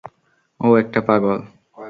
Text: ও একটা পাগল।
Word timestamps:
ও 0.59 0.67
একটা 0.77 0.99
পাগল। 1.01 1.39